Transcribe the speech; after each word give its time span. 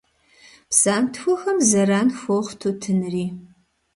Псантхуэхэм 0.69 1.57
зэран 1.69 2.09
хуохъу 2.19 2.57
тутынри. 2.59 3.25